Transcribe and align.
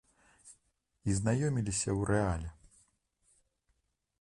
І 1.11 1.17
знаёміліся 1.19 1.89
ў 1.97 2.09
рэале. 2.13 2.49